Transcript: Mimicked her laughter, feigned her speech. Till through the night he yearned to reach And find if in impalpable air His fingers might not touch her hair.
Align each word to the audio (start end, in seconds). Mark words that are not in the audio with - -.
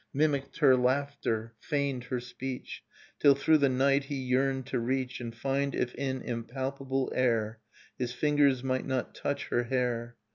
Mimicked 0.15 0.57
her 0.57 0.75
laughter, 0.75 1.53
feigned 1.59 2.05
her 2.05 2.19
speech. 2.19 2.81
Till 3.19 3.35
through 3.35 3.59
the 3.59 3.69
night 3.69 4.05
he 4.05 4.15
yearned 4.15 4.65
to 4.65 4.79
reach 4.79 5.21
And 5.21 5.35
find 5.35 5.75
if 5.75 5.93
in 5.93 6.23
impalpable 6.23 7.11
air 7.13 7.59
His 7.99 8.11
fingers 8.11 8.63
might 8.63 8.87
not 8.87 9.13
touch 9.13 9.49
her 9.49 9.65
hair. 9.65 10.15